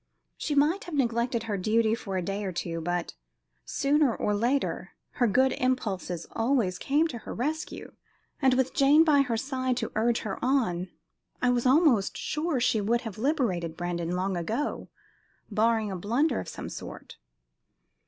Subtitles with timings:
[0.35, 3.13] She might have neglected her duty for a day or two, but,
[3.65, 7.91] sooner or later, her good impulses always came to her rescue,
[8.41, 10.89] and, with Jane by her side to urge her on,
[11.39, 14.89] I was almost sure she would have liberated Brandon long ago
[15.51, 17.17] barring a blunder of some sort.